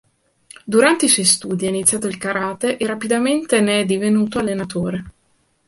[0.65, 5.05] Durante i suoi studi ha iniziato il karate e rapidamente ne è divenuto allenatore.